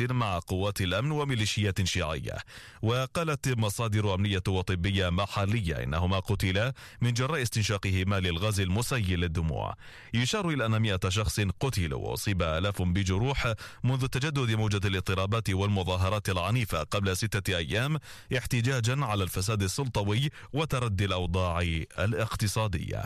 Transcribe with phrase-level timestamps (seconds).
[0.00, 2.36] مع قوات الأمن وميليشيات شيعية.
[2.82, 9.76] وقالت مصادر أمنية وطبية محلية إنهما قتلا من جراء استنشاقهما للغاز المسيل للدموع
[10.14, 13.54] يشار إلى أن مئة شخص قتلوا وأصيب آلاف بجروح
[13.84, 17.98] منذ تجدد موجة الاضطرابات والمظاهرات العنيفة قبل ستة أيام
[18.38, 21.60] احتجاجا على الفساد السلطوي وتردي الأوضاع
[21.98, 23.04] الاقتصادية.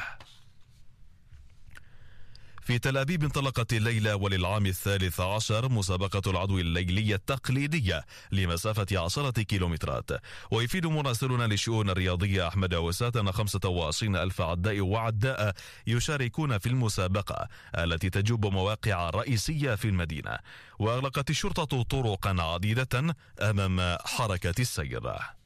[2.69, 10.11] في تل أبيب انطلقت الليلة وللعام الثالث عشر مسابقة العدو الليلية التقليدية لمسافة عشرة كيلومترات.
[10.51, 15.55] ويفيد مراسلنا للشؤون الرياضية أحمد وسات أن 25 ألف عداء وعداء
[15.87, 20.39] يشاركون في المسابقة التي تجوب مواقع رئيسية في المدينة.
[20.79, 25.38] وأغلقت الشرطة طرقا عديدة أمام حركة السير.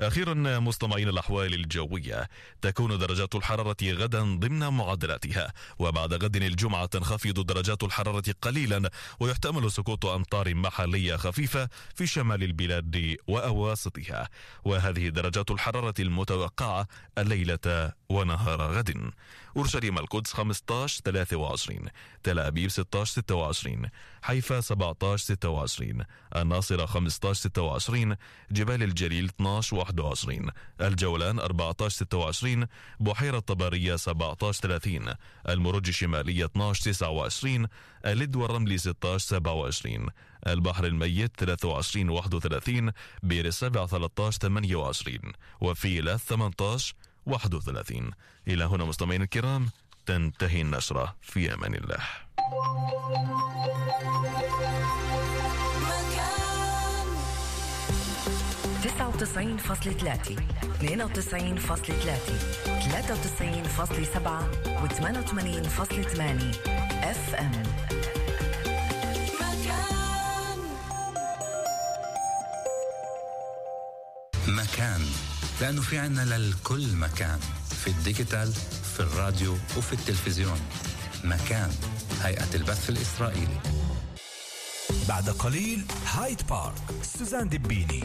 [0.00, 2.28] أخيرا مستمعين الأحوال الجوية
[2.62, 10.06] تكون درجات الحرارة غدا ضمن معدلاتها وبعد غد الجمعة تنخفض درجات الحرارة قليلا ويحتمل سقوط
[10.06, 14.28] أمطار محلية خفيفة في شمال البلاد وأواسطها.
[14.64, 16.88] وهذه درجات الحرارة المتوقعة
[17.18, 19.10] الليلة ونهار غد.
[19.56, 21.80] أورشليم القدس 15 23
[22.22, 23.88] تل أبيب 16 26
[24.22, 26.04] حيفا 17 26
[26.36, 28.16] الناصرة 15 26
[28.50, 32.66] جبال الجليل 12 21 الجولان 14 26
[33.00, 35.14] بحيرة طبرية 17 30
[35.48, 37.66] المرج الشمالية 12 29
[38.06, 40.06] اللد والرملي 16 27
[40.46, 42.90] البحر الميت 23 31
[43.22, 45.18] بير السبع 13 28
[45.60, 46.94] وفيلة 18
[47.26, 48.10] 31
[48.48, 49.68] إلى هنا مستمعين الكرام
[50.06, 51.98] تنتهي النشرة في أمان الله.
[58.84, 60.36] تسعة وتسعين فاصلة ثلاثة.
[60.62, 62.38] اثنين وتسعين فاصلة ثلاثة.
[62.80, 64.50] ثلاثة وتسعين فاصلة سبعة
[64.84, 66.50] وثمانية وثمانين فاصلة ثمانية
[67.10, 67.62] FM
[74.48, 75.35] مكان.
[75.60, 77.40] لأنه في عنا للكل مكان
[77.84, 78.52] في ال digital
[78.96, 80.60] في الراديو وفي التلفزيون.
[81.24, 81.70] مكان
[82.22, 83.60] هيئة البث الإسرائيلي.
[85.08, 88.04] بعد قليل هايد بارك سوزان دبيني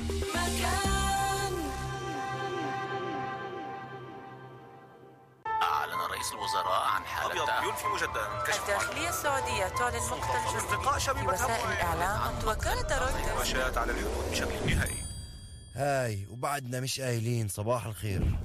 [5.62, 8.28] أعلن رئيس الوزراء عن حالة أبيض ينفي مجددا
[8.62, 12.34] الداخلية السعودية تعلن مقتل شبيبة في وسائل الإعلام.
[12.47, 15.01] وكالة رويترز على الحدود بشكل نهائي.
[15.81, 18.40] هاي وبعدنا مش قايلين صباح الخير.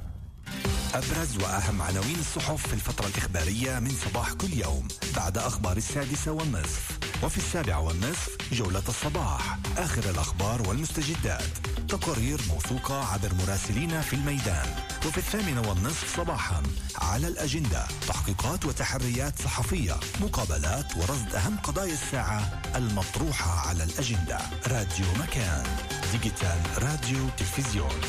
[0.94, 6.98] أبرز وأهم عناوين الصحف في الفترة الإخبارية من صباح كل يوم بعد أخبار السادسة والنصف.
[7.22, 11.42] وفي السابعة والنصف جولة الصباح آخر الأخبار والمستجدات.
[11.88, 14.68] تقارير موثوقة عبر مراسلين في الميدان.
[15.06, 16.62] وفي الثامنة والنصف صباحا
[16.98, 24.38] على الأجندة تحقيقات وتحريات صحفية مقابلات ورصد أهم قضايا الساعة المطروحة على الأجندة.
[24.66, 25.95] راديو مكان.
[26.12, 28.00] digital راديو تلفزيون.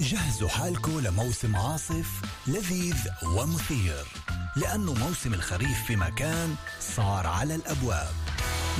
[0.00, 2.06] جهزوا حالكم لموسم عاصف
[2.46, 4.04] لذيذ ومثير
[4.56, 6.54] لأنه موسم الخريف في مكان
[6.96, 8.14] صار على الأبواب.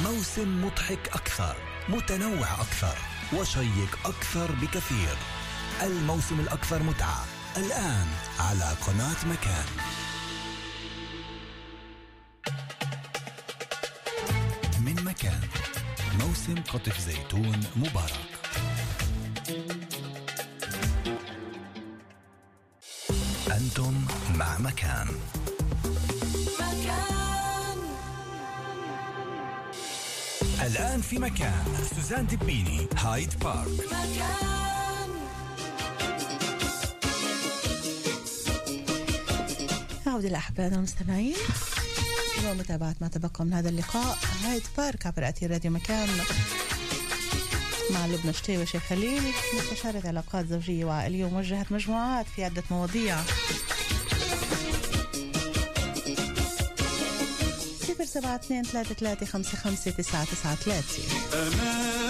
[0.04, 1.56] موسم مضحك أكثر
[1.88, 2.96] متنوع أكثر
[3.32, 5.16] وشيق أكثر بكثير.
[5.82, 7.24] الموسم الأكثر متعة
[7.56, 8.06] الآن
[8.40, 9.66] على قناة مكان.
[16.48, 18.12] موسم قطف زيتون مبارك.
[23.50, 25.08] أنتم مع مكان.
[30.62, 31.64] الآن في مكان.
[31.94, 33.88] سوزان دبيني هايد بارك.
[40.06, 41.36] نعود إلى أحبائنا المستمعين.
[42.44, 44.18] ومتابعة ما تبقى من هذا اللقاء.
[44.44, 46.08] هايد بارك عبر أثير راديو مكان
[47.90, 49.22] مع لبنى شتي وشيخ خليل
[49.54, 53.18] مستشارة علاقات زوجية وعائلية وموجهة مجموعات في عدة مواضيع.
[57.88, 61.02] صفر سبعة اثنين ثلاثة ثلاثة خمسة خمسة تسعة تسعة ثلاثة.
[61.34, 62.05] أمانة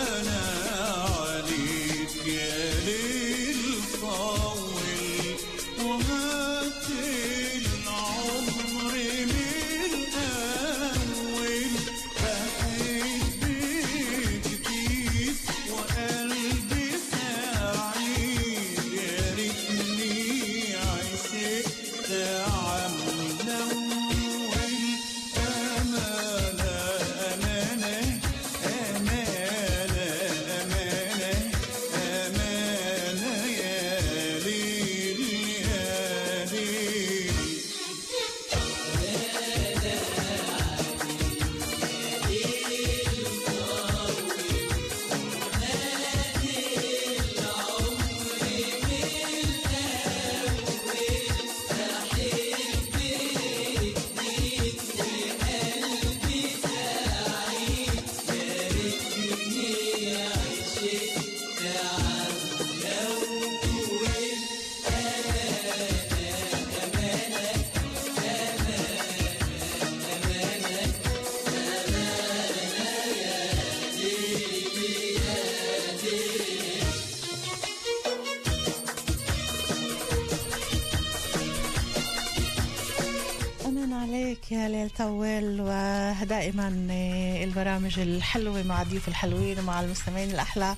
[84.88, 90.76] طول ودائما آه، البرامج الحلوة مع الضيوف الحلوين ومع المستمعين الأحلى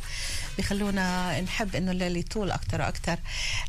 [0.58, 3.18] بخلونا نحب إنه الليل يطول أكتر وأكتر.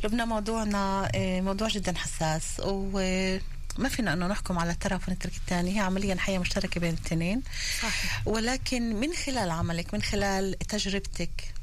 [0.04, 5.76] لبنا موضوعنا آه، موضوع جدا حساس وما فينا إنه نحكم على الطرف ونترك الثاني.
[5.76, 7.42] هي عمليا حياة مشتركة بين الاثنين.
[7.82, 8.22] صحيح.
[8.26, 11.59] ولكن من خلال عملك من خلال تجربتك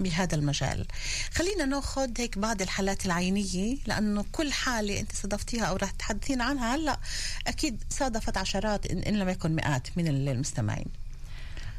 [0.00, 0.86] بهذا المجال.
[1.34, 6.74] خلينا ناخذ هيك بعض الحالات العينية لأنه كل حالة أنت صادفتيها أو رح تحدثين عنها
[6.76, 6.98] هلأ
[7.46, 10.86] أكيد صادفت عشرات إن, إن لم يكن مئات من المستمعين.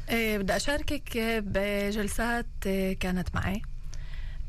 [0.08, 1.16] إيه بدي أشاركك
[1.46, 3.62] بجلسات إيه، كانت معي.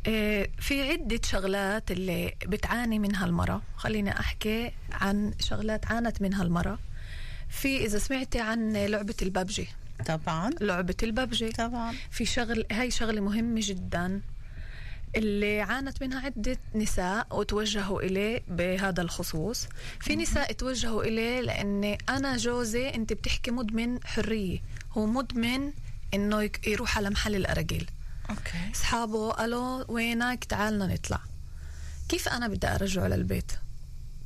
[0.07, 6.79] إيه في عدة شغلات اللي بتعاني منها المرأة خليني أحكي عن شغلات عانت منها المرأة
[7.49, 9.67] في إذا سمعتي عن لعبة الببجي
[10.03, 10.49] طبعا.
[10.61, 11.95] لعبة الببجي طبعا.
[12.11, 14.21] في شغل هاي شغلة مهمة جدا
[15.15, 19.67] اللي عانت منها عدة نساء وتوجهوا إليه بهذا الخصوص.
[19.99, 24.59] في نساء توجهوا إليه لأن أنا جوزي أنت بتحكي مدمن حرية.
[24.91, 25.71] هو مدمن
[26.13, 27.89] إنه يروح على محل الأراجيل
[28.29, 28.71] أوكي.
[28.75, 31.19] أصحابه قالوا وينك؟ تعالنا نطلع.
[32.09, 33.51] كيف أنا بدي أرجعه للبيت؟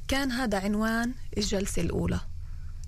[0.07, 2.19] كان هذا عنوان الجلسة الأولى.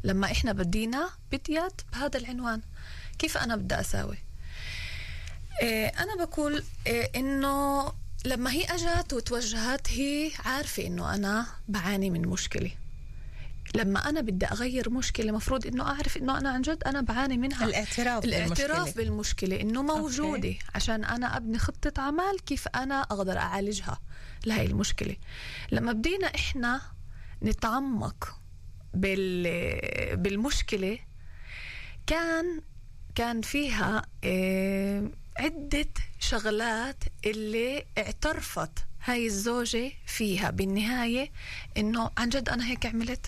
[0.04, 2.62] لما إحنا بدينا بديت بهذا العنوان.
[3.20, 4.18] كيف أنا بدي أساوي
[5.62, 7.92] إيه أنا بقول إيه إنه
[8.26, 12.72] لما هي أجت وتوجهت هي عارفة إنه أنا بعاني من مشكلة
[13.76, 17.66] لما أنا بدي أغير مشكلة مفروض إنه أعرف إنه أنا عن جد أنا بعاني منها
[17.66, 18.94] الاعتراف الاعتراف بالمشكلة.
[19.06, 20.60] بالمشكلة إنه موجودة أوكي.
[20.76, 24.00] عشان أنا أبني خطة عمل كيف أنا أقدر أعالجها
[24.46, 25.16] لهي المشكلة
[25.72, 26.82] لما بدينا إحنا
[27.44, 28.40] نتعمق
[28.94, 31.00] بال بالمشكلة
[32.08, 32.62] كان
[33.16, 35.04] كان فيها آه،
[35.38, 35.88] عدة
[36.20, 38.72] شغلات اللي اعترفت
[39.06, 40.50] هاي الزوجة فيها.
[40.50, 41.32] بالنهاية
[41.78, 43.26] إنه عن جد أنا هيك عملت؟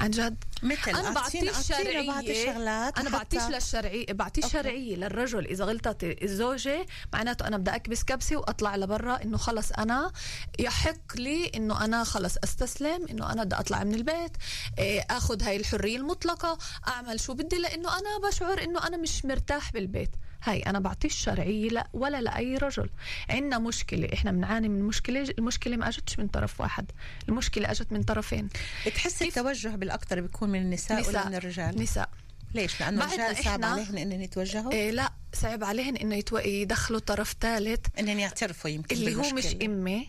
[0.00, 0.44] عن جد.
[0.62, 4.42] مثل أنا بعطيه أعطينا بعض شرعيه الشغلات أنا بعطيش للشرعيه بعطيه.
[4.42, 10.12] شرعية للرجل إذا غلطت الزوجة معناته أنا بدي أكبس كبسه وأطلع لبرا إنه خلص أنا
[10.58, 14.32] يحق لي إنه أنا خلص أستسلم إنه أنا بدي أطلع من البيت
[14.78, 16.58] إيه، آخذ هاي الحرية المطلقة
[16.88, 20.10] أعمل شو بدي لإنه أنا بشعر إنه أنا مش مرتاح بالبيت.
[20.42, 22.90] هاي أنا بعطيش شرعيه لا ولا لأي رجل.
[23.30, 26.90] عندنا مشكلة إحنا بنعاني من مشكلة المشكلة ما اجتش من طرف واحد
[27.28, 28.48] المشكلة اجت من طرفين.
[28.86, 32.10] بتحسي التوجه بالأكثر بيكون من النساء ولا من الرجال؟ نساء.
[32.54, 36.38] ليش؟ لأنه بعدنا الرجال صعب عليهم إنهم يتوجهوا؟ إيه لا صعب عليهن إنه يتو...
[36.38, 37.86] يدخلوا طرف ثالث.
[37.98, 39.46] إنهم يعترفوا يمكن اللي هو مش.
[39.62, 40.08] أمي.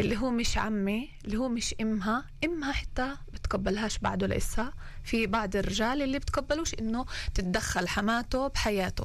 [0.00, 2.24] اللي هو مش عمي اللي هو مش إمها.
[2.44, 4.72] إمها حتى بتقبلهاش بعده لسه
[5.04, 9.04] في بعض الرجال اللي بتقبلوش إنه تتدخل حماته بحياته.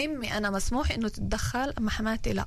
[0.00, 2.46] إمي أنا مسموح إنه تتدخل أما حماتي لا.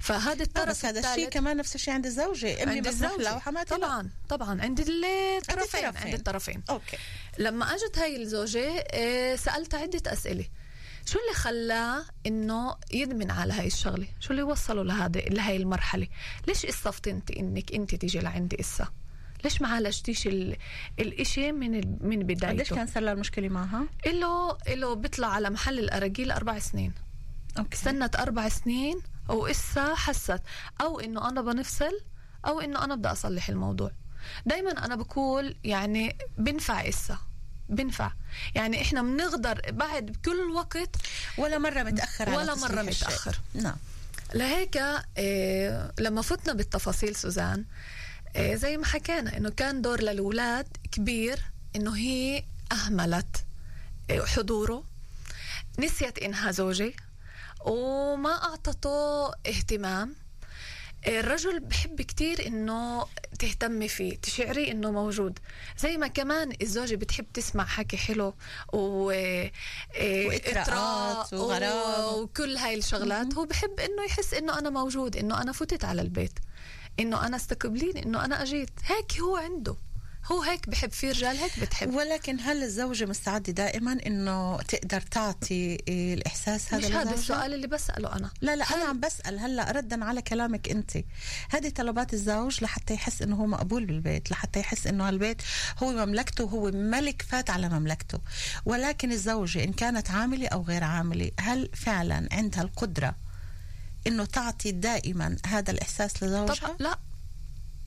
[0.00, 2.62] فهذا الطرف بس هذا الشيء كمان نفس الشيء عند الزوجة.
[2.62, 3.22] أمي عند مسموح الزوجة.
[3.24, 3.80] لها وحماتي لا.
[3.80, 4.62] طبعا طبعا.
[4.62, 5.84] عند الطرفين.
[5.84, 6.62] عند الطرفين.
[6.70, 6.96] okay.
[7.38, 10.44] لما أجت هاي الزوجة آه، سألتها عدة أسئلة.
[11.06, 16.08] شو اللي خلاه إنه يدمن على هاي الشغلة؟ شو اللي وصله لهذا لهي المرحلة؟
[16.48, 18.88] ليش استفطنتي إنك أنت تيجي لعندي إسا؟
[19.44, 20.56] ليش ما عالجتيش ال-
[20.98, 21.70] الإشي من
[22.00, 26.58] من بدايته؟ قديش كان صار لها المشكلة معها؟ إله إله بيطلع على محل الأراجيل أربع
[26.58, 26.92] سنين.
[27.58, 27.76] أوكي.
[27.76, 30.40] استنت أربع سنين وإسا حست.
[30.80, 32.00] أو إنه أنا بنفصل
[32.46, 33.90] أو إنه أنا بدي أصلح الموضوع.
[34.46, 37.18] دايما أنا بقول يعني بنفع إسا.
[37.68, 38.12] بنفع.
[38.54, 40.96] يعني إحنا بنقدر بعد بكل وقت
[41.38, 42.52] ولا مرة متأخر على ولا
[42.88, 43.08] الشيء.
[43.08, 43.36] متأخر.
[43.54, 43.76] نعم.
[44.34, 44.82] لهيك
[45.16, 47.64] إيه لما فتنا بالتفاصيل سوزان
[48.38, 51.40] زي ما حكينا إنه كان دور للولاد كبير
[51.76, 53.44] إنه هي أهملت
[54.10, 54.84] إيه حضوره
[55.78, 56.92] نسيت إنها زوجة
[57.60, 60.14] وما أعطته اهتمام.
[61.06, 63.06] الرجل بحب كتير إنه
[63.38, 65.38] تهتمي فيه تشعري إنه موجود.
[65.78, 68.34] زي ما كمان الزوجة بتحب تسمع حكي حلو
[68.72, 69.10] و
[69.94, 72.14] إطراء وغرام.
[72.22, 73.34] وكل هاي الشغلات.
[73.34, 76.38] هو بحب إنه يحس إنه أنا موجود إنه أنا فتت على البيت.
[77.00, 78.70] إنه أنا استقبليني إنه أنا أجيت.
[78.84, 79.76] هيك هو عنده.
[80.32, 81.94] هو هيك بحب في رجال هيك بتحب.
[81.94, 87.66] ولكن هل الزوجة مستعدة دائما إنه تقدر تعطي إيه، الإحساس هذا مش هذا؟ السؤال اللي
[87.66, 88.30] بسأله أنا.
[88.40, 89.38] لا لا أنا عم بسأل.
[89.38, 90.92] هلأ ردا على كلامك أنت.
[91.50, 95.42] هذه طلبات الزوج لحتى يحس إنه هو مقبول بالبيت لحتى يحس إنه هالبيت
[95.82, 98.18] هو مملكته وهو ملك فات على مملكته.
[98.64, 103.14] ولكن الزوجة إن كانت عاملة أو غير عاملة هل فعلا عندها القدرة
[104.06, 106.98] إنه تعطي دائما هذا الإحساس لزوجها؟ لا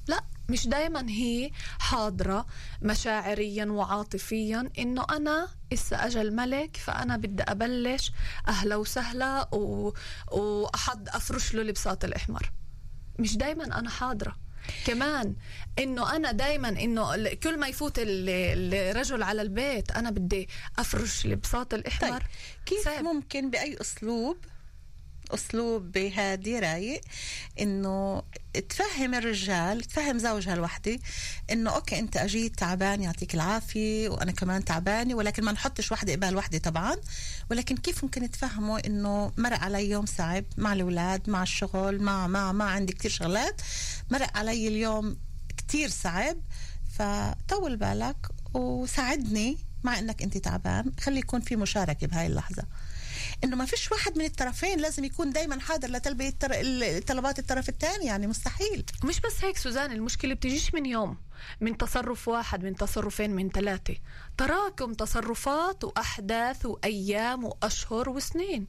[0.08, 2.46] لا مش دايما هي حاضرة
[2.82, 8.12] مشاعريا وعاطفيا إنه أنا إسا اجى الملك فأنا بدي أبلش
[8.48, 9.93] أهلا وسهلا و...
[10.32, 12.51] وأحد أفرش له البساط الإحمر.
[13.20, 14.36] مش دايما أنا حاضرة.
[14.86, 15.36] كمان
[15.79, 21.74] إنه أنا دائما إنه كل ما يفوت ال- الرجل على البيت أنا بدي أفرش البساط
[21.74, 22.10] الإحمر.
[22.10, 22.22] طيب
[22.65, 22.88] كيف.
[22.88, 24.38] ممكن بأي أسلوب
[25.34, 27.02] اسلوب هادي رايق
[27.60, 28.24] إنه
[28.70, 31.00] تفهم الرجال تفهم زوجها الوحدة
[31.52, 36.36] إنه أوكي أنت أجيت تعبان يعطيك العافية وأنا كمان تعبانة ولكن ما نحطش وحدة قبال
[36.36, 36.96] وحدة طبعا.
[37.52, 42.52] ولكن كيف ممكن تفهموا إنه مرق علي يوم صعب مع الأولاد مع الشغل مع مع
[42.52, 43.62] ما عندي كتير شغلات
[44.12, 45.18] مرق علي اليوم
[45.58, 46.38] كتير صعب.
[47.00, 50.92] فطول بالك وساعدني مع إنك أنت تعبان.
[51.00, 52.63] خلي يكون في مشاركة بهاي اللحظة.
[53.44, 56.34] إنه ما فيش واحد من الطرفين لازم يكون دايما حاضر لتلبية
[57.00, 58.86] طلبات الطرف الثاني يعني مستحيل.
[59.04, 61.18] مش بس هيك سوزان المشكلة بتجيش من يوم
[61.62, 63.96] من تصرف واحد من تصرفين من ثلاثة.
[64.38, 68.68] تراكم تصرفات وأحداث وأيام وأشهر وسنين.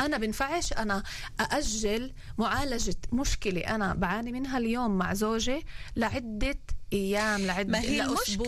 [0.00, 1.02] أنا بنفعش أنا
[1.40, 5.66] أأجل معالجة مشكلة أنا بعاني منها اليوم مع زوجي
[5.96, 6.58] لعدة
[6.92, 8.00] أيام لعدة ما هي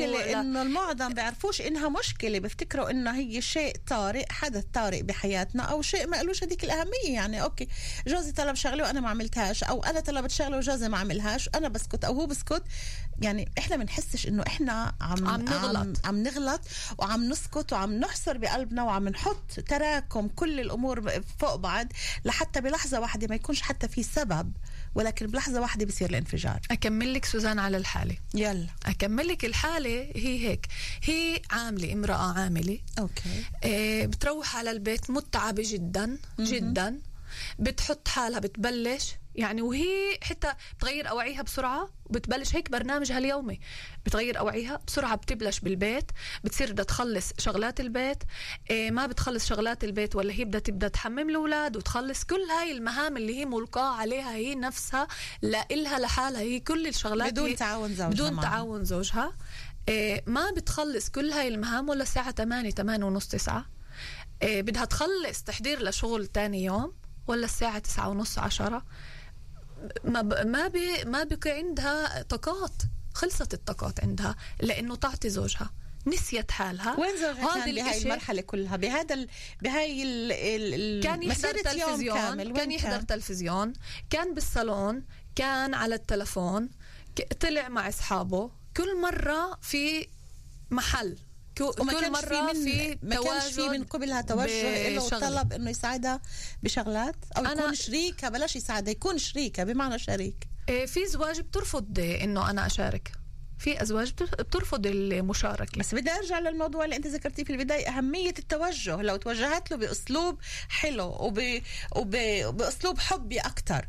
[0.06, 5.82] ل- إنه المعظم بيعرفوش إنها مشكلة بيفتكروا إنه هي شيء طارئ حدث طارئ بحياتنا أو
[5.82, 6.90] شيء ما لهوش هذيك الأهمية.
[7.14, 7.68] يعني أوكي
[8.06, 12.04] جوزي طلب شغلة وأنا ما عملتهاش أو أنا طلبت شغلة وجوزي ما عملهاش أنا بسكت
[12.04, 12.62] أو هو بسكت.
[13.22, 15.76] يعني إحنا بنحسش إنه إحنا عم عم نغلط.
[15.76, 16.60] عم, عم نغلط
[16.98, 21.86] وعم نسكت وعم نحصر بقلبنا وعم نحط تراكم كل الأمور فوق بعض
[22.24, 24.52] لحتى بلحظة واحدة ما يكونش حتى في سبب.
[24.94, 26.60] ولكن بلحظة واحدة بيصير الانفجار.
[26.70, 28.16] أكمل لك سوزان على الحالة.
[28.34, 28.66] يلا.
[28.86, 30.66] أكمل لك الحالة هي هيك.
[31.04, 32.78] هي عاملة امرأة عاملة.
[32.98, 33.44] okay.
[33.64, 37.00] آه، بتروح على البيت متعبة جدا جدا.
[37.58, 39.14] بتحط حالها بتبلش.
[39.40, 43.60] يعني وهي حتى بتغير أوعيها بسرعة بتبلش هيك برنامجها اليومي
[44.06, 46.10] بتغير أوعيها بسرعة بتبلش بالبيت
[46.44, 48.22] بتصير بدها تخلص شغلات البيت.
[48.70, 53.16] آه، ما بتخلص شغلات البيت ولا هي بدها تبدأ تحمم الأولاد وتخلص كل هاي المهام
[53.16, 55.06] اللي هي ملقاة عليها هي نفسها
[55.42, 56.40] لإلها لحالها.
[56.40, 58.44] هي كل الشغلات بدون تعاون زوجها بدون معها.
[58.44, 59.32] تعاون زوجها.
[59.88, 63.64] آه، ما بتخلص كل هاي المهام ولا الساعة 8 8 ونص 9
[64.42, 66.92] آه، بدها تخلص تحضير لشغل تاني يوم
[67.26, 68.82] ولا الساعة 9 ونص 10
[70.04, 70.46] ما ب...
[70.46, 71.04] ما بي...
[71.04, 72.82] ما بقي عندها طاقات.
[73.14, 75.70] خلصت الطاقات عندها لأنه تعطي زوجها
[76.06, 77.00] نسيت حالها.
[77.00, 79.28] وين زوجها كان بهاي المرحلة كلها؟ بهذا ال...
[79.62, 80.32] بهاي ال...
[80.32, 81.02] ال...
[81.02, 82.52] كان يحضر تلفزيون كامل.
[82.52, 83.72] كان يحضر تلفزيون
[84.10, 85.04] كان بالصالون
[85.36, 86.68] كان على التلفون
[87.40, 88.50] طلع مع أصحابه.
[88.76, 90.08] كل مرة في
[90.70, 91.18] محل
[91.60, 95.20] وما كل كانش مرة في من ما كانش في من قبلها توجه بشغل.
[95.20, 96.20] طلب إنه يساعدها
[96.62, 100.48] بشغلات أو أنا- يكون شريكها بلاش يساعدها يكون شريكها بمعنى شريك.
[100.68, 103.12] إيه، في زواج بترفض إنه أنا أشارك.
[103.58, 105.78] في أزواج بت- بترفض المشاركة.
[105.80, 108.96] بس بدي أرجع للموضوع اللي أنت ذكرتيه في البداية أهمية التوجه.
[109.02, 110.38] لو توجهت له بأسلوب
[110.68, 111.40] حلو وب...
[111.96, 112.16] وب...
[112.44, 113.88] وباسلوب حبي أكثر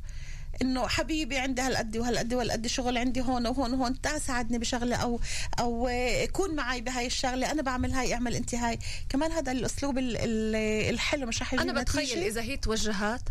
[0.62, 5.20] إنه حبيبي عندي هالقد وهالقد وهالقد شغل عندي هون وهون وهون تعال ساعدني بشغلة أو
[5.60, 5.90] أو
[6.32, 8.80] كون معي بهاي الشغلة أنا بعمل هاي أعمل أنت هاي.
[9.10, 12.18] كمان هذا الأسلوب ال- ال- الحلو مش رح أنا بتخيل.
[12.24, 13.22] إذا هي توجهات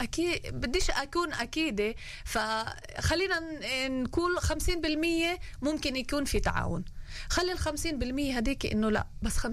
[0.00, 1.94] أكيد بديش أكون أكيدة
[2.24, 3.40] فخلينا
[3.88, 6.84] نقول 50% ممكن يكون في تعاون.
[7.28, 9.44] خلي ال 50% هديك إنه لا بس 50%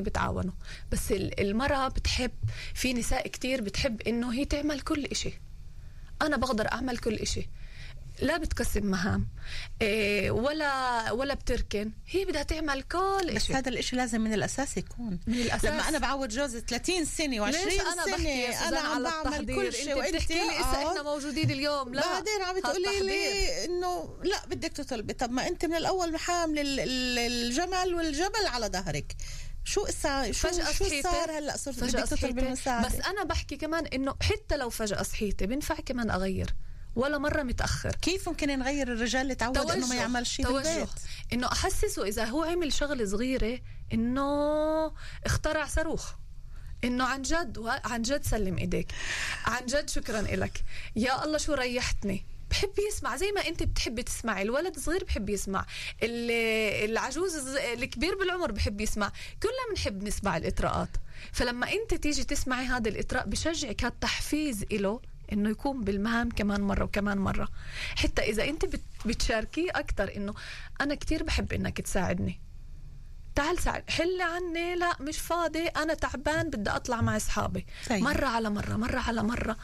[0.00, 0.52] بتعاونوا.
[0.92, 2.30] بس ال- المرأة بتحب
[2.74, 5.40] في نساء كتير بتحب إنه هي تعمل كل إشي.
[6.22, 7.48] أنا بقدر أعمل كل إشي.
[8.22, 9.26] لا بتقسم مهام.
[9.82, 11.92] إيه ولا ولا بتركن.
[12.10, 13.54] هي بدها تعمل كل بس إشي.
[13.54, 15.20] هذا الإشي لازم من الأساس يكون.
[15.26, 15.64] من الأساس.
[15.64, 19.46] لما أنا بعود جوزي 30 سنة و20 ليش أنا سنة بحكي أنا عم على بعمل
[19.54, 20.88] كل شيء أنت وإنت بتحكي لي اسا آه.
[20.90, 21.94] إحنا موجودين اليوم.
[21.94, 23.02] لا بعدين عم تقولي هالتحضير.
[23.02, 25.12] لي إنه لا بدك تطلبي.
[25.12, 29.16] طب ما أنت من الأول حامل ال- ال- الجمل والجبل على ظهرك.
[29.66, 32.94] شو اسا شو فجأة شو صحيتي؟ صار هلأ؟ صرت فجأة بدك تطلبي صحيتي؟ المساعده بس
[32.94, 36.54] أنا بحكي كمان إنه حتى لو فجأة صحيتي بينفع كمان أغير
[36.96, 37.96] ولا مرة متأخر.
[38.02, 40.62] كيف ممكن نغير الرجال اللي تعود إنه ما يعمل شيء توجه.
[40.62, 40.88] بالبيت
[41.32, 43.60] إنه أحسسه إذا هو عمل شغلة صغيرة
[43.92, 44.92] إنه
[45.26, 46.12] اخترع صاروخ.
[46.84, 48.92] إنه عن جد عن جد سلم إيديك.
[49.44, 50.64] عن جد شكرا لك
[50.96, 52.26] يا الله شو ريحتني.
[52.50, 55.66] بحب يسمع زي ما انت بتحبي تسمعي الولد صغير بحب يسمع
[56.02, 59.12] ال- العجوز الكبير بالعمر بحب يسمع
[59.42, 60.88] كلنا بنحب نسمع الإطراءات.
[61.32, 65.00] فلما انت تيجي تسمعي هذا الإطراء بشجعك هذا تحفيز له
[65.32, 67.48] إنه يكون بالمهام كمان مرة وكمان مرة.
[67.96, 70.34] حتى إذا انت بت- بتشاركيه أكثر إنه
[70.80, 72.40] أنا كتير بحب إنك تساعدني.
[73.34, 77.66] تعال ساعد حل عني لا مش فاضي أنا تعبان بدي أطلع مع أصحابي.
[77.90, 78.02] طيب.
[78.02, 79.56] مرة على مرة مرة على مرة.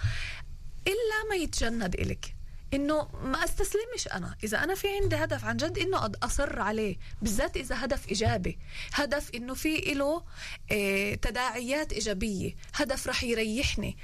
[0.87, 2.35] إلا ما يتجند إلك.
[2.75, 4.37] إنه ما أستسلمش أنا.
[4.45, 8.59] إذا أنا في عندي هدف عن جد إنه أصر عليه بالذات إذا هدف إيجابي.
[8.95, 10.25] هدف إنه في له
[10.73, 12.57] آه تداعيات إيجابية.
[12.75, 13.97] هدف رح يريحني.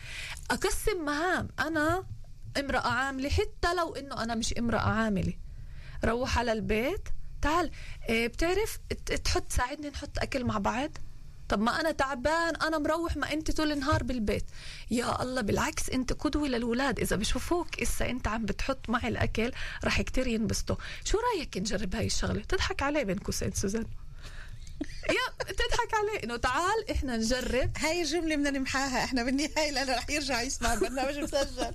[0.50, 1.48] أقسم مهام.
[1.58, 2.06] أنا
[2.60, 5.34] امرأة عاملة حتى لو إنه أنا مش امرأة عاملة.
[6.04, 7.08] روح على البيت.
[7.42, 7.70] تعال
[8.08, 8.78] إيه بتعرف
[9.24, 10.90] تحط ساعدني نحط أكل مع بعض؟
[11.48, 14.44] طب ما أنا تعبان أنا مروح ما أنت طول النهار بالبيت.
[14.90, 17.00] يا الله بالعكس أنت قدوة للولاد.
[17.00, 19.52] إذا بشوفوك إسا أنت عم بتحط معي الأكل
[19.84, 20.76] رح كتير ينبسطوا.
[21.04, 23.86] شو رأيك نجرب هاي الشغلة؟ تضحك عليه بين قوسين سوزان.
[25.18, 27.70] يا تضحك عليه إنه تعال إحنا نجرب.
[27.78, 29.04] هاي الجملة بدنا نمحاها.
[29.04, 31.74] إحنا بالنهاية لأنه رح يرجع يسمع البرنامج مسجل.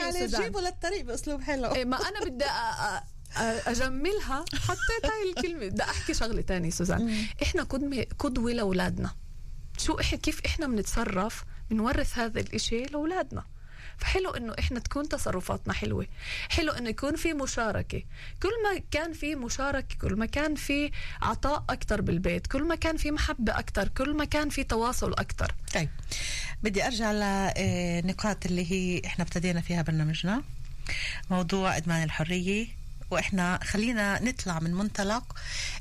[0.00, 0.42] عليه، سوزان.
[0.42, 1.74] جيبه للطريق بأسلوب حلو.
[1.74, 2.44] إيه ما أنا بدي
[3.36, 5.66] أجملها حطيت هاي الكلمة.
[5.68, 7.26] بدي أحكي شغلة تانية سوزان.
[7.42, 9.14] إحنا قدوه قدوه لاولادنا
[9.78, 13.44] شو إحنا كيف إحنا بنتصرف بنورث هذا الإشي لأولادنا؟
[13.98, 16.06] فحلو إنه إحنا تكون تصرفاتنا حلوة.
[16.48, 18.02] حلو إنه يكون في مشاركة.
[18.42, 20.90] كل ما كان في مشاركة كل ما كان في
[21.22, 25.54] عطاء أكثر بالبيت كل ما كان في محبة أكثر كل ما كان في تواصل أكثر
[25.74, 25.88] طيب.
[26.62, 30.42] بدي أرجع لنقاط اللي هي إحنا ابتدينا فيها برنامجنا.
[31.30, 32.81] موضوع إدمان الحرية.
[33.12, 35.38] وإحنا خلينا نطلع من منطلق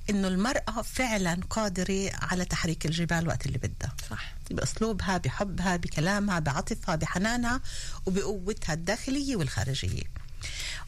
[0.10, 3.96] إنه المرأة فعلا قادرة على تحريك الجبال وقت اللي بدها.
[4.10, 4.34] صح.
[4.52, 7.62] بأسلوبها بحبها بكلامها بعطفها بحنانها
[8.06, 10.04] وبقوتها الداخلية والخارجية.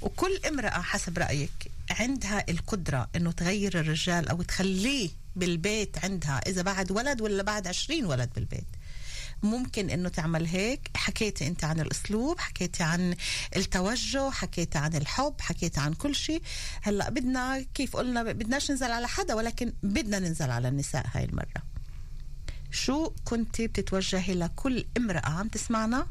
[0.01, 6.91] وكل امرأة حسب رأيك عندها القدرة إنه تغير الرجال أو تخليه بالبيت عندها إذا بعد
[6.91, 8.67] ولد ولا بعد عشرين ولد بالبيت.
[9.43, 10.89] ممكن إنه تعمل هيك.
[10.95, 13.15] حكيتي أنت عن الأسلوب حكيتي عن
[13.55, 16.41] التوجه حكيتي عن الحب حكيتي عن كل شيء.
[16.81, 21.63] هلأ بدنا كيف قلنا بدناش ننزل على حدا ولكن بدنا ننزل على النساء هاي المرة.
[22.71, 26.07] شو كنتي بتتوجهي لكل امرأة؟ عم تسمعنا؟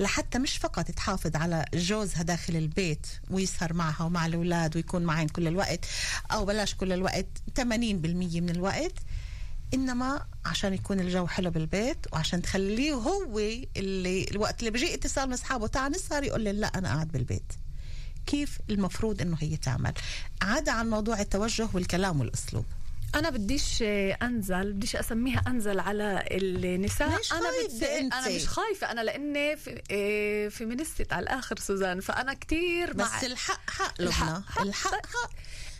[0.00, 5.48] لحتى مش فقط تحافظ على جوزها داخل البيت ويسهر معها ومع الأولاد ويكون معين كل
[5.48, 5.84] الوقت
[6.32, 7.26] أو بلاش كل الوقت
[7.60, 7.62] 80%
[8.40, 8.92] من الوقت.
[9.74, 13.38] إنما عشان يكون الجو حلو بالبيت وعشان تخليه هو
[13.76, 17.52] اللي الوقت اللي بيجي اتصال من أصحابه تعال نسهر يقول لي لا أنا قاعد بالبيت.
[18.26, 19.92] كيف المفروض إنه هي تعمل؟
[20.42, 22.64] عدا عن موضوع التوجه والكلام والأسلوب.
[23.14, 23.82] أنا بديش
[24.22, 27.16] أنزل بديش أسميها أنزل على النساء.
[27.16, 31.58] ليش أنا خايفة بدي أنت؟ أنا مش خايفة أنا لأني في إيه feminist على الآخر
[31.58, 34.08] سوزان فأنا كتير بس مع الحق حق لبنى.
[34.08, 34.62] الحق حق.
[34.62, 35.30] الحق حق.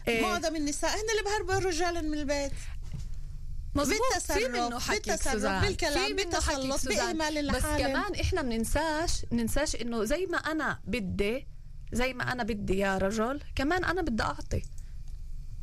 [0.08, 0.22] إيه.
[0.22, 2.52] معظم النساء هن اللي بهربوا الرجال من البيت.
[3.74, 3.98] مظبوط.
[4.14, 6.30] بالتصرف، منه بالتصرف، بالكلام،
[6.76, 7.16] سوزان.
[7.18, 7.86] بإهمال بس الحالم.
[7.86, 11.46] كمان إحنا بننساش ننساش إنه زي ما أنا بدي
[11.92, 14.62] زي ما أنا بدي يا رجل كمان أنا بدي أعطي.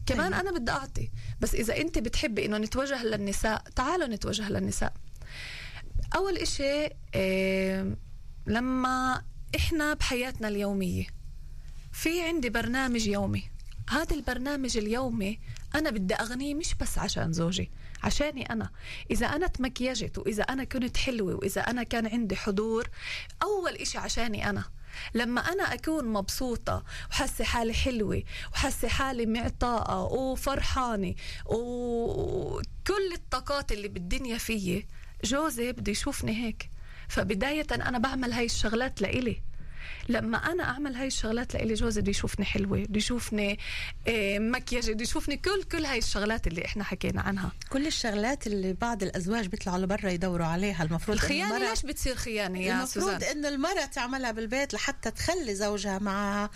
[0.05, 0.49] كمان أيوة.
[0.49, 1.11] أنا بدي أعطي.
[1.39, 4.93] بس إذا أنت بتحبي إنه نتوجه للنساء تعالوا نتوجه للنساء.
[6.15, 7.97] أول إشي إيه
[8.47, 9.23] لما
[9.55, 11.07] إحنا بحياتنا اليومية
[11.91, 13.43] في عندي برنامج يومي.
[13.89, 15.39] هذا البرنامج اليومي
[15.75, 17.71] أنا بدي أغنيه مش بس عشان زوجي.
[18.03, 18.69] عشاني أنا.
[19.11, 22.89] إذا أنا تمكيجت وإذا أنا كنت حلوة وإذا أنا كان عندي حضور
[23.43, 24.63] أول إشي عشاني أنا.
[25.13, 34.37] لما أنا أكون مبسوطة وحاسة حالي حلوة وحاسة حالي معطاءة وفرحانة وكل الطاقات اللي بالدنيا
[34.37, 34.87] فيي
[35.23, 36.69] جوزي بده يشوفني هيك.
[37.07, 39.41] فبداية أنا بعمل هاي الشغلات لإلي.
[40.09, 43.59] لما أنا أعمل هاي الشغلات لإلي جوزي بده يشوفني حلوة بده يشوفني
[44.07, 47.51] آه، مكياجه بده يشوفني كل كل هاي الشغلات اللي إحنا حكينا عنها.
[47.69, 52.59] كل الشغلات اللي بعض الأزواج بيطلعوا لبرا يدوروا عليها المفروض الخيانة المرأة- ليش بتصير خيانة
[52.59, 56.49] يا المفروض سوزان؟ إنه المرأة تعملها بالبيت لحتى تخلي زوجها معها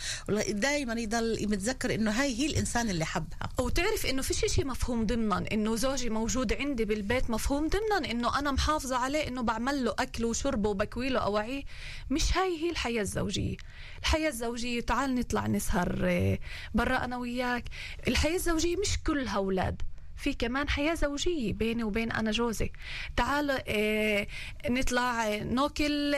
[0.50, 3.50] دائما يضل متذكر إنه هاي هي الإنسان اللي حبها.
[3.60, 8.52] وتعرف إنه فيش شيء مفهوم ضمنا إنه زوجي موجود عندي بالبيت مفهوم ضمنا إنه أنا
[8.52, 11.64] محافظة عليه إنه بعمل له أكل وشرب وبكوي له أواعيه.
[12.10, 13.25] مش هاي هي الحياة الزوجية.
[14.02, 16.40] الحياة الزوجية تعال نطلع نسهر آه،
[16.74, 17.64] برا أنا وياك.
[18.08, 19.82] الحياة الزوجية مش كلها أولاد
[20.18, 22.72] في كمان حياة زوجية بيني وبين أنا جوزي.
[23.18, 24.28] تعال آه
[24.70, 26.16] نطلع آه، ناكل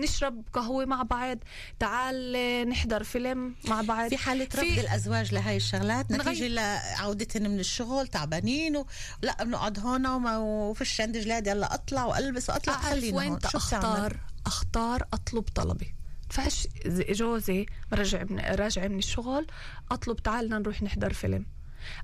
[0.00, 1.38] نشرب قهوة مع بعض.
[1.78, 2.32] تعال
[2.68, 4.10] نحضر فيلم مع بعض.
[4.10, 8.86] في حالة رفض الأزواج لهاي الشغلات؟ نتيجة لعودتهم من الشغل تعبانين و...
[9.22, 12.76] لا بنقعد هون وما وفيش عندي جلاد يلا أطلع وألبس وأطلع.
[12.76, 15.94] خلينا وين؟ أختار؟ أختار أطلب طلبي.
[16.34, 19.46] فاش جوزي رجع من راجع من الشغل
[19.90, 21.46] أطلب تعالنا نروح نحضر فيلم.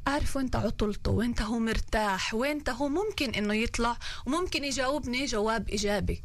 [0.09, 6.25] أعرف وين عطلته وين هو مرتاح وين هو ممكن إنه يطلع وممكن يجاوبني جواب إيجابي.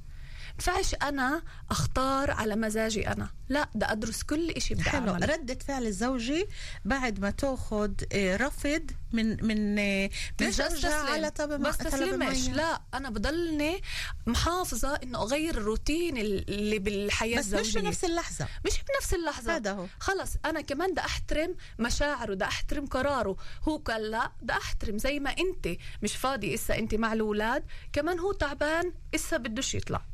[0.59, 1.41] فاش أنا
[1.71, 3.29] أختار على مزاجي أنا.
[3.49, 5.11] لا بدي أدرس كل إشي بدي حلو.
[5.11, 5.25] أعمله.
[5.25, 6.45] ردة فعل الزوجي
[6.85, 10.09] بعد ما تأخذ آه، رفض من من آه،
[10.41, 12.53] من زوجها على طلب بس طلب تسلمش معين.
[12.53, 13.81] لا أنا بضلني
[14.27, 17.79] محافظة إنه أغير الروتين اللي بالحياة بس الزوجية.
[17.79, 18.47] مش بنفس اللحظة.
[18.65, 19.55] مش بنفس اللحظة.
[19.55, 19.85] هذا هو.
[19.99, 23.35] خلص أنا كمان بدي أحترم مشاعره بدي أحترم قراره.
[23.63, 27.63] هو قال لا بدي أحترم زي ما أنت مش فاضي إسا أنت مع الأولاد
[27.93, 30.05] كمان هو تعبان إسا بدوش يطلع.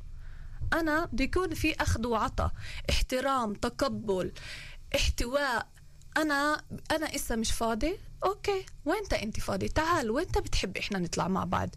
[0.74, 2.52] أنا بده يكون في أخذ وعطاء
[2.90, 4.32] احترام تقبل
[4.96, 5.68] احتواء.
[6.18, 8.66] أنا أنا إسا مش فاضي؟ okay.
[8.86, 10.12] وينت انت فاضي؟ تعال.
[10.12, 11.70] وينت بتحب إحنا نطلع مع بعض؟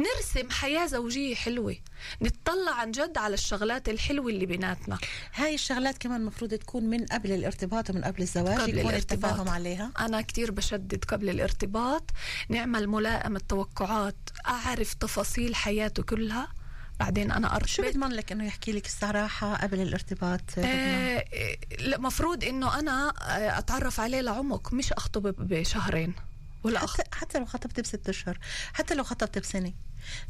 [0.00, 1.76] نرسم حياة زوجية حلوة.
[2.22, 4.98] نتطلع عن جد على الشغلات الحلوة اللي بيناتنا.
[5.34, 9.48] هاي الشغلات كمان المفروض تكون من قبل الارتباط ومن قبل الزواج قبل يكون الارتباط.
[9.48, 9.90] عليها.
[9.98, 12.10] أنا كتير بشدد قبل الارتباط.
[12.48, 16.48] نعمل ملائمة توقعات أعرف تفاصيل حياته كلها.
[17.00, 21.24] بعدين أنا أرتبط شو بيضمن لك إنه يحكي لك الصراحة قبل الارتباط؟ آه
[21.80, 26.14] المفروض إنه أنا آه، أتعرف عليه لعمق مش أخطب بشهرين.
[26.64, 26.96] ولا أخ...
[26.96, 28.38] حتى, حتى لو خطبت بست أشهر
[28.72, 29.72] حتى لو خطبت بسنة.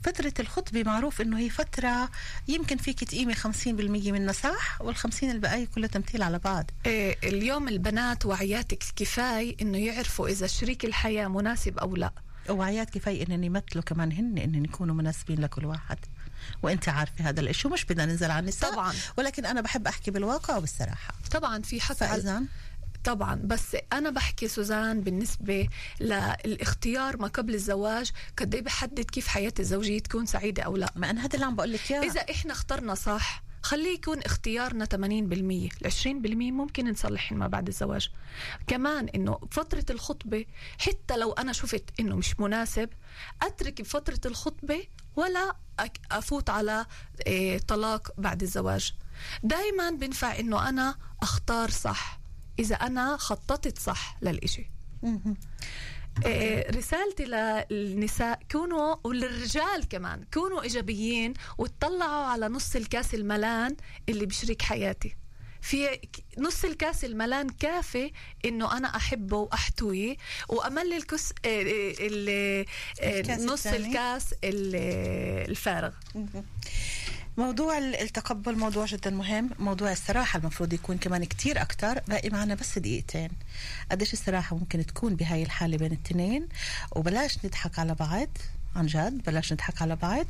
[0.02, 2.10] فترة الخطبة معروف إنه هي فترة
[2.48, 6.70] يمكن فيك تقيمي 50% منها صح وال50 البقاية كلها تمثيل على بعض.
[6.86, 12.12] آه اليوم البنات وعياتك كفاية إنه يعرفوا إذا شريك الحياة مناسب أو لا.
[12.50, 15.98] وعيات كفاية انهم يمثلوا كمان هن انهم يكونوا مناسبين لكل واحد.
[16.62, 18.72] وانت عارفة هذا الإشي ومش بدنا ننزل على النساء.
[18.72, 18.94] طبعا.
[19.18, 21.14] ولكن أنا بحب أحكي بالواقع وبالصراحة.
[21.30, 22.42] طبعا في حق فاذا؟
[23.04, 23.40] طبعا.
[23.44, 25.68] بس أنا بحكي سوزان بالنسبة
[26.00, 30.92] للاختيار ما قبل الزواج قد إيه بحدد كيف حياتي الزوجية تكون سعيدة أو لا.
[30.96, 32.02] ما أنا هذا اللي عم بقول لك إياه.
[32.02, 35.70] إذا إحنا اخترنا صح خليه يكون اختيارنا 80% ال
[36.02, 36.06] 20%
[36.52, 38.10] ممكن نصلح ما بعد الزواج.
[38.66, 40.44] كمان إنه فترة الخطبة
[40.78, 42.88] حتى لو أنا شفت إنه مش مناسب
[43.42, 44.84] أترك بفترة الخطبة
[45.16, 45.56] ولا
[46.10, 46.86] أفوت على
[47.26, 48.94] إيه طلاق بعد الزواج.
[49.42, 52.20] دايما بنفع إنه أنا أختار صح
[52.58, 54.70] إذا أنا خططت صح للإشي.
[56.76, 57.24] رسالتي
[57.70, 63.76] للنساء كونوا وللرجال كمان كونوا إيجابيين وتطلعوا على نص الكاس الملان
[64.08, 65.16] اللي بشريك حياتي.
[65.62, 65.98] في
[66.38, 68.12] نص الكاس الملان كافي
[68.44, 70.16] إنه أنا أحبه وأحتويه
[70.48, 72.28] واملي الكس إيه، إيه، ال-
[73.00, 73.66] إيه، الكاس نص.
[73.66, 74.76] الكاس ال-
[75.50, 75.92] الفارغ.
[77.36, 79.50] موضوع التقبل موضوع جدا مهم.
[79.58, 82.00] موضوع الصراحة المفروض يكون كمان كتير أكتر.
[82.08, 83.30] باقي معنا بس دقيقتين.
[83.90, 86.48] قديش الصراحة ممكن تكون بهاي الحالة بين التنين؟
[86.96, 88.28] وبلاش نضحك على بعض.
[88.76, 90.26] عن جد بلاش نضحك على بعض.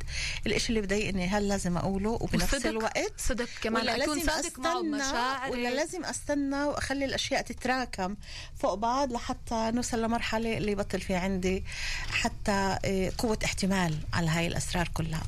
[0.47, 5.51] الإشي اللي بضايقني هل لازم أقوله وبنفس وصدق- الوقت صدق كمان ولا لازم صادق بمشاعري.
[5.51, 8.15] ولا لازم أستنى وأخلي الأشياء تتراكم
[8.59, 11.63] فوق بعض لحتى نوصل لمرحلة اللي يبطل في عندي
[12.11, 15.23] حتى إيه، قوة احتمال على هاي الأسرار كلها.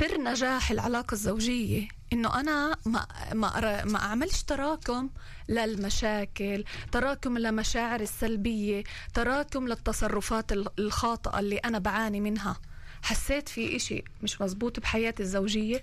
[0.00, 1.88] سر نجاح العلاقة الزوجية.
[2.12, 5.10] إنه أنا ما ما ما أعملش تراكم
[5.48, 12.56] للمشاكل تراكم لمشاعر السلبية تراكم للتصرفات ال- الخاطئة اللي أنا بعاني منها.
[13.02, 15.82] حسيت في إشي مش مزبوط بحياتي الزوجية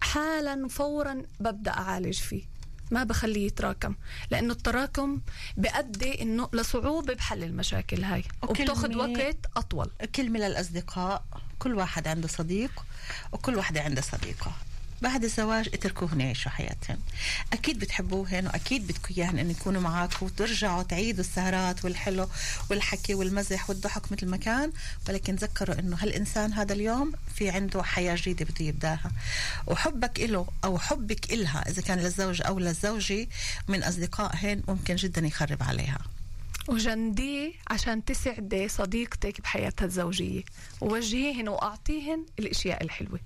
[0.00, 2.42] حالا فورا ببدأ أعالج فيه.
[2.90, 3.94] ما بخليه يتراكم
[4.30, 5.20] لأنه التراكم
[5.56, 8.24] بيؤدي إنه لصعوبة بحل المشاكل هاي.
[8.42, 9.90] وبتاخذ وقت أطول.
[10.14, 11.24] كلمة للأصدقاء
[11.58, 12.84] كل واحد عنده صديق
[13.32, 14.52] وكل واحدة عندها صديقة.
[15.02, 16.98] بعد الزواج اتركوهن يعيشوا حياتهم.
[17.52, 22.28] أكيد بتحبوهن وأكيد بدكم إياهن إن يكونوا معك وترجعوا تعيدوا السهرات والحلو
[22.70, 24.72] والحكي والمزح والضحك مثل ما كان.
[25.08, 29.12] ولكن تذكروا إنه هالإنسان هذا اليوم في عنده حياة جديدة بده يبداها.
[29.66, 33.28] وحبك له أو حبك إلها إذا كان للزوج أو للزوجة
[33.68, 35.98] من أصدقائهن ممكن جدا يخرب عليها.
[36.68, 40.42] وجنديه عشان تسعدي صديقتك بحياتها الزوجية.
[40.80, 43.20] ووجهيهن وأعطيهن الأشياء الحلوة.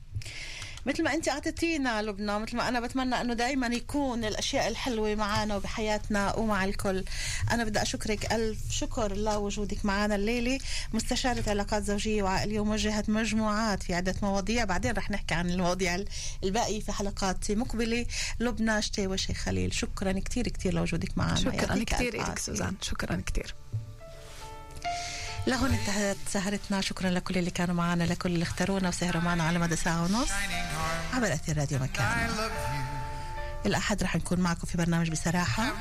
[0.86, 5.56] مثل ما انت اعطيتينا لبنى مثل ما أنا بتمنى انه دائما يكون الأشياء الحلوة معنا
[5.56, 7.04] وبحياتنا ومع الكل.
[7.50, 10.58] أنا بدي أشكرك ألف شكر لوجودك معنا الليلة.
[10.92, 14.64] مستشارة علاقات زوجية وعائلية وموجهة مجموعات في عدة مواضيع.
[14.64, 16.04] بعدين رح نحكي عن المواضيع
[16.44, 18.06] الباقية في حلقات مقبلة.
[18.40, 19.74] لبنى شتاوي شيخ خليل.
[19.74, 22.42] شكرا كثير كثير لوجودك معنا شكرا كثير عافية.
[22.42, 22.74] سوزان.
[22.82, 23.54] شكرا كثير
[25.46, 26.80] لهون انتهت سهرتنا.
[26.80, 30.28] شكرا لكل اللي كانوا معنا لكل اللي اختارونا وسهروا معنا على مدى ساعة ونص
[31.14, 32.30] عبر أثير راديو مكان.
[33.66, 35.72] الأحد رح نكون معكم في برنامج بصراحة.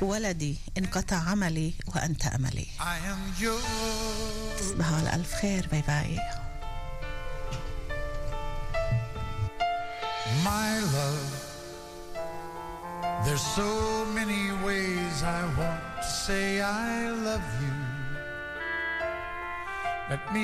[0.00, 2.66] ولدي انقطع عملي وأنت أملي.
[4.58, 5.68] تصبحوا على ألف خير.
[5.72, 6.18] باي باي
[10.44, 11.32] My love,
[13.24, 13.72] there's so
[14.18, 16.94] many ways I want to say I
[17.26, 17.73] love you.
[20.10, 20.42] Let me